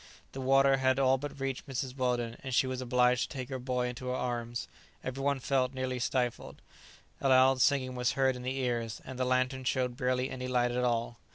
[0.31, 1.95] The water had all but reached Mrs.
[1.95, 4.67] Weldon, and she was obliged to take her boy into her arms.
[5.03, 6.59] Every one felt nearly stifled.
[7.21, 10.71] A loud singing was heard in the ears, and the lantern showed barely any light
[10.71, 11.19] at all.